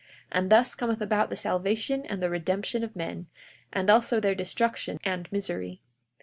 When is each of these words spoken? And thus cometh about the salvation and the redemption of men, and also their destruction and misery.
And 0.31 0.49
thus 0.51 0.73
cometh 0.73 0.99
about 0.99 1.29
the 1.29 1.35
salvation 1.35 2.07
and 2.07 2.23
the 2.23 2.29
redemption 2.31 2.83
of 2.83 2.95
men, 2.95 3.27
and 3.71 3.87
also 3.87 4.19
their 4.19 4.33
destruction 4.33 4.97
and 5.03 5.31
misery. 5.31 5.83